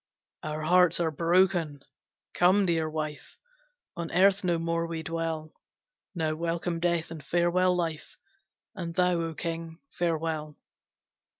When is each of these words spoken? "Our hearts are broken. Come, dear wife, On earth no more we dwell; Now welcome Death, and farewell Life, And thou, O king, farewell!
"Our 0.41 0.63
hearts 0.63 0.99
are 0.99 1.11
broken. 1.11 1.81
Come, 2.33 2.65
dear 2.65 2.89
wife, 2.89 3.37
On 3.95 4.09
earth 4.09 4.43
no 4.43 4.57
more 4.57 4.87
we 4.87 5.03
dwell; 5.03 5.53
Now 6.15 6.33
welcome 6.33 6.79
Death, 6.79 7.11
and 7.11 7.23
farewell 7.23 7.75
Life, 7.75 8.17
And 8.73 8.95
thou, 8.95 9.21
O 9.21 9.35
king, 9.35 9.77
farewell! 9.91 10.57